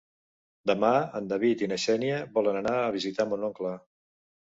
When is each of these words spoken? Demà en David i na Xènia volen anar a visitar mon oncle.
Demà 0.71 0.89
en 1.19 1.27
David 1.35 1.63
i 1.65 1.69
na 1.73 1.79
Xènia 1.85 2.19
volen 2.41 2.61
anar 2.65 2.75
a 2.81 2.91
visitar 2.99 3.33
mon 3.33 3.49
oncle. 3.53 3.81